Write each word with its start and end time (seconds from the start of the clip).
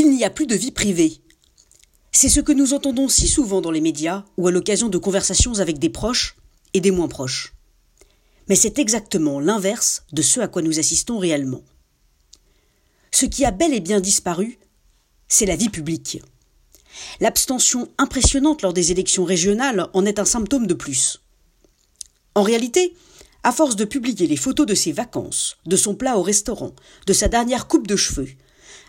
Il 0.00 0.10
n'y 0.10 0.22
a 0.22 0.30
plus 0.30 0.46
de 0.46 0.54
vie 0.54 0.70
privée. 0.70 1.20
C'est 2.12 2.28
ce 2.28 2.38
que 2.38 2.52
nous 2.52 2.72
entendons 2.72 3.08
si 3.08 3.26
souvent 3.26 3.60
dans 3.60 3.72
les 3.72 3.80
médias 3.80 4.24
ou 4.36 4.46
à 4.46 4.52
l'occasion 4.52 4.88
de 4.88 4.96
conversations 4.96 5.58
avec 5.58 5.80
des 5.80 5.88
proches 5.88 6.36
et 6.72 6.80
des 6.80 6.92
moins 6.92 7.08
proches. 7.08 7.52
Mais 8.48 8.54
c'est 8.54 8.78
exactement 8.78 9.40
l'inverse 9.40 10.04
de 10.12 10.22
ce 10.22 10.38
à 10.38 10.46
quoi 10.46 10.62
nous 10.62 10.78
assistons 10.78 11.18
réellement. 11.18 11.64
Ce 13.10 13.26
qui 13.26 13.44
a 13.44 13.50
bel 13.50 13.74
et 13.74 13.80
bien 13.80 13.98
disparu, 13.98 14.60
c'est 15.26 15.46
la 15.46 15.56
vie 15.56 15.68
publique. 15.68 16.22
L'abstention 17.18 17.88
impressionnante 17.98 18.62
lors 18.62 18.72
des 18.72 18.92
élections 18.92 19.24
régionales 19.24 19.88
en 19.94 20.06
est 20.06 20.20
un 20.20 20.24
symptôme 20.24 20.68
de 20.68 20.74
plus. 20.74 21.22
En 22.36 22.44
réalité, 22.44 22.94
à 23.42 23.50
force 23.50 23.74
de 23.74 23.84
publier 23.84 24.28
les 24.28 24.36
photos 24.36 24.64
de 24.64 24.76
ses 24.76 24.92
vacances, 24.92 25.56
de 25.66 25.74
son 25.74 25.96
plat 25.96 26.16
au 26.16 26.22
restaurant, 26.22 26.72
de 27.08 27.12
sa 27.12 27.26
dernière 27.26 27.66
coupe 27.66 27.88
de 27.88 27.96
cheveux, 27.96 28.28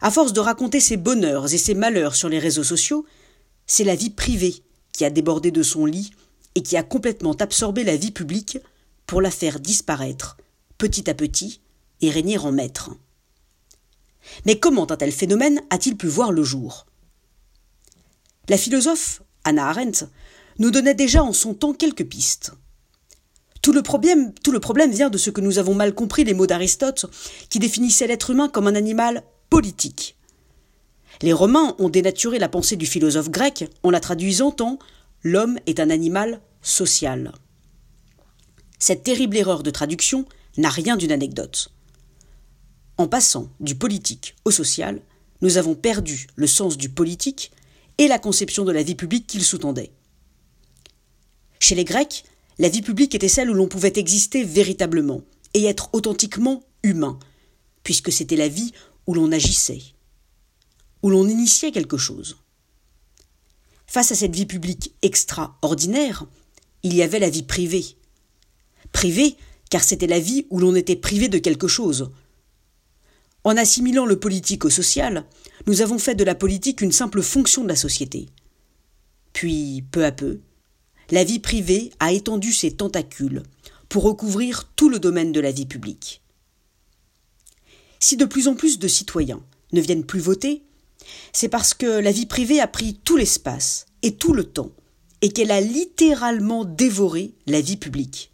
à 0.00 0.10
force 0.10 0.32
de 0.32 0.40
raconter 0.40 0.80
ses 0.80 0.96
bonheurs 0.96 1.52
et 1.52 1.58
ses 1.58 1.74
malheurs 1.74 2.14
sur 2.14 2.28
les 2.28 2.38
réseaux 2.38 2.64
sociaux, 2.64 3.06
c'est 3.66 3.84
la 3.84 3.96
vie 3.96 4.10
privée 4.10 4.62
qui 4.92 5.04
a 5.04 5.10
débordé 5.10 5.50
de 5.50 5.62
son 5.62 5.86
lit 5.86 6.12
et 6.54 6.62
qui 6.62 6.76
a 6.76 6.82
complètement 6.82 7.34
absorbé 7.34 7.84
la 7.84 7.96
vie 7.96 8.12
publique 8.12 8.58
pour 9.06 9.20
la 9.20 9.30
faire 9.30 9.60
disparaître, 9.60 10.36
petit 10.78 11.08
à 11.10 11.14
petit, 11.14 11.60
et 12.00 12.10
régner 12.10 12.38
en 12.38 12.52
maître. 12.52 12.90
Mais 14.44 14.58
comment 14.58 14.90
un 14.90 14.96
tel 14.96 15.12
phénomène 15.12 15.60
a-t-il 15.70 15.96
pu 15.96 16.06
voir 16.08 16.32
le 16.32 16.42
jour? 16.42 16.86
La 18.48 18.56
philosophe, 18.56 19.22
Anna 19.44 19.68
Arendt, 19.68 20.06
nous 20.58 20.70
donnait 20.70 20.94
déjà 20.94 21.22
en 21.22 21.32
son 21.32 21.54
temps 21.54 21.74
quelques 21.74 22.06
pistes. 22.06 22.52
Tout 23.62 23.72
le, 23.72 23.82
problème, 23.82 24.32
tout 24.44 24.52
le 24.52 24.60
problème 24.60 24.92
vient 24.92 25.10
de 25.10 25.18
ce 25.18 25.30
que 25.30 25.40
nous 25.40 25.58
avons 25.58 25.74
mal 25.74 25.94
compris 25.94 26.24
les 26.24 26.34
mots 26.34 26.46
d'Aristote, 26.46 27.06
qui 27.50 27.58
définissait 27.58 28.06
l'être 28.06 28.30
humain 28.30 28.48
comme 28.48 28.66
un 28.66 28.74
animal 28.74 29.24
Les 31.22 31.32
Romains 31.32 31.74
ont 31.78 31.88
dénaturé 31.88 32.38
la 32.38 32.48
pensée 32.48 32.76
du 32.76 32.86
philosophe 32.86 33.30
grec 33.30 33.70
en 33.82 33.90
la 33.90 34.00
traduisant 34.00 34.54
en 34.60 34.78
L'homme 35.22 35.58
est 35.66 35.80
un 35.80 35.90
animal 35.90 36.40
social. 36.62 37.32
Cette 38.78 39.02
terrible 39.02 39.36
erreur 39.36 39.62
de 39.62 39.70
traduction 39.70 40.26
n'a 40.56 40.68
rien 40.68 40.96
d'une 40.96 41.10
anecdote. 41.10 41.72
En 42.98 43.08
passant 43.08 43.48
du 43.58 43.74
politique 43.74 44.36
au 44.44 44.50
social, 44.50 45.00
nous 45.40 45.56
avons 45.56 45.74
perdu 45.74 46.28
le 46.36 46.46
sens 46.46 46.76
du 46.76 46.88
politique 46.88 47.50
et 47.98 48.08
la 48.08 48.18
conception 48.18 48.64
de 48.64 48.72
la 48.72 48.82
vie 48.82 48.94
publique 48.94 49.26
qu'il 49.26 49.42
sous-tendait. 49.42 49.90
Chez 51.58 51.74
les 51.74 51.84
Grecs, 51.84 52.24
la 52.58 52.68
vie 52.68 52.82
publique 52.82 53.14
était 53.14 53.28
celle 53.28 53.50
où 53.50 53.54
l'on 53.54 53.68
pouvait 53.68 53.94
exister 53.96 54.44
véritablement 54.44 55.22
et 55.54 55.64
être 55.64 55.88
authentiquement 55.92 56.62
humain, 56.82 57.18
puisque 57.82 58.12
c'était 58.12 58.36
la 58.36 58.48
vie 58.48 58.72
où 59.06 59.14
l'on 59.14 59.32
agissait, 59.32 59.82
où 61.02 61.10
l'on 61.10 61.28
initiait 61.28 61.72
quelque 61.72 61.96
chose. 61.96 62.36
Face 63.86 64.12
à 64.12 64.14
cette 64.14 64.34
vie 64.34 64.46
publique 64.46 64.94
extraordinaire, 65.02 66.24
il 66.82 66.94
y 66.94 67.02
avait 67.02 67.18
la 67.18 67.30
vie 67.30 67.44
privée. 67.44 67.96
Privée, 68.92 69.36
car 69.70 69.82
c'était 69.82 70.06
la 70.06 70.20
vie 70.20 70.46
où 70.50 70.58
l'on 70.58 70.74
était 70.74 70.96
privé 70.96 71.28
de 71.28 71.38
quelque 71.38 71.68
chose. 71.68 72.10
En 73.44 73.56
assimilant 73.56 74.06
le 74.06 74.18
politique 74.18 74.64
au 74.64 74.70
social, 74.70 75.24
nous 75.66 75.80
avons 75.80 75.98
fait 75.98 76.14
de 76.14 76.24
la 76.24 76.34
politique 76.34 76.80
une 76.80 76.92
simple 76.92 77.22
fonction 77.22 77.62
de 77.62 77.68
la 77.68 77.76
société. 77.76 78.28
Puis, 79.32 79.84
peu 79.92 80.04
à 80.04 80.12
peu, 80.12 80.40
la 81.10 81.22
vie 81.22 81.38
privée 81.38 81.92
a 82.00 82.12
étendu 82.12 82.52
ses 82.52 82.72
tentacules 82.72 83.42
pour 83.88 84.02
recouvrir 84.02 84.68
tout 84.74 84.88
le 84.88 84.98
domaine 84.98 85.30
de 85.30 85.40
la 85.40 85.52
vie 85.52 85.66
publique. 85.66 86.22
Si 88.00 88.16
de 88.16 88.24
plus 88.24 88.48
en 88.48 88.54
plus 88.54 88.78
de 88.78 88.88
citoyens 88.88 89.42
ne 89.72 89.80
viennent 89.80 90.04
plus 90.04 90.20
voter, 90.20 90.62
c'est 91.32 91.48
parce 91.48 91.74
que 91.74 91.86
la 91.86 92.12
vie 92.12 92.26
privée 92.26 92.60
a 92.60 92.68
pris 92.68 92.94
tout 93.04 93.16
l'espace 93.16 93.86
et 94.02 94.14
tout 94.14 94.32
le 94.32 94.44
temps, 94.44 94.70
et 95.22 95.30
qu'elle 95.30 95.50
a 95.50 95.60
littéralement 95.60 96.64
dévoré 96.64 97.34
la 97.46 97.60
vie 97.60 97.76
publique. 97.76 98.32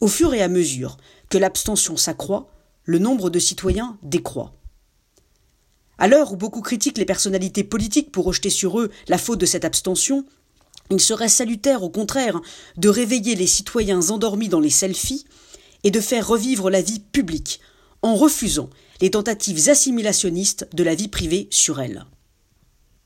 Au 0.00 0.08
fur 0.08 0.32
et 0.32 0.42
à 0.42 0.48
mesure 0.48 0.96
que 1.28 1.38
l'abstention 1.38 1.96
s'accroît, 1.96 2.50
le 2.84 2.98
nombre 2.98 3.30
de 3.30 3.38
citoyens 3.38 3.98
décroît. 4.02 4.54
À 5.98 6.08
l'heure 6.08 6.32
où 6.32 6.36
beaucoup 6.36 6.62
critiquent 6.62 6.98
les 6.98 7.04
personnalités 7.04 7.64
politiques 7.64 8.10
pour 8.10 8.24
rejeter 8.24 8.48
sur 8.48 8.80
eux 8.80 8.90
la 9.08 9.18
faute 9.18 9.38
de 9.38 9.46
cette 9.46 9.66
abstention, 9.66 10.24
il 10.90 11.00
serait 11.00 11.28
salutaire, 11.28 11.82
au 11.82 11.90
contraire, 11.90 12.40
de 12.78 12.88
réveiller 12.88 13.34
les 13.34 13.46
citoyens 13.46 14.08
endormis 14.10 14.48
dans 14.48 14.60
les 14.60 14.70
selfies 14.70 15.26
et 15.84 15.90
de 15.90 16.00
faire 16.00 16.26
revivre 16.26 16.70
la 16.70 16.80
vie 16.80 17.00
publique 17.00 17.60
en 18.02 18.14
refusant 18.14 18.70
les 19.00 19.10
tentatives 19.10 19.68
assimilationnistes 19.68 20.68
de 20.74 20.82
la 20.82 20.94
vie 20.94 21.08
privée 21.08 21.48
sur 21.50 21.80
elle. 21.80 22.04